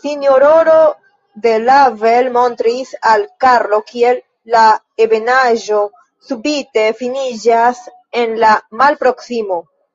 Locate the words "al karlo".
3.12-3.80